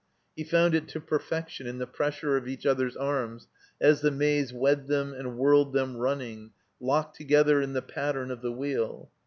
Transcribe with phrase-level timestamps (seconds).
[0.35, 3.47] He foxmd it to perfection in the pressure of each other's arms
[3.79, 8.41] as the Maze wed them and whirled them running, locked together in the pattern of
[8.41, 9.11] the wheel.